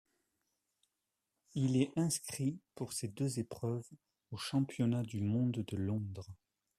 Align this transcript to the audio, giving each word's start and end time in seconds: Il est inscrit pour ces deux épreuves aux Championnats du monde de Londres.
Il 1.53 1.77
est 1.79 1.95
inscrit 1.95 2.57
pour 2.73 2.91
ces 2.91 3.07
deux 3.07 3.37
épreuves 3.37 3.87
aux 4.31 4.37
Championnats 4.37 5.03
du 5.03 5.21
monde 5.21 5.63
de 5.67 5.77
Londres. 5.77 6.25